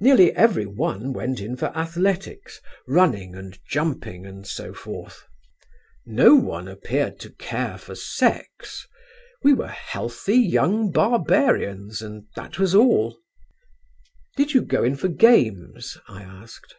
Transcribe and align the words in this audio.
Nearly 0.00 0.32
every 0.34 0.66
one 0.66 1.12
went 1.12 1.38
in 1.38 1.56
for 1.56 1.66
athletics 1.66 2.60
running 2.88 3.36
and 3.36 3.60
jumping 3.70 4.26
and 4.26 4.44
so 4.44 4.74
forth; 4.74 5.22
no 6.04 6.34
one 6.34 6.66
appeared 6.66 7.20
to 7.20 7.30
care 7.30 7.78
for 7.78 7.94
sex. 7.94 8.88
We 9.44 9.52
were 9.54 9.68
healthy 9.68 10.34
young 10.34 10.90
barbarians 10.90 12.02
and 12.02 12.24
that 12.34 12.58
was 12.58 12.74
all." 12.74 13.18
"Did 14.36 14.52
you 14.52 14.62
go 14.62 14.82
in 14.82 14.96
for 14.96 15.06
games?" 15.06 15.96
I 16.08 16.22
asked. 16.22 16.74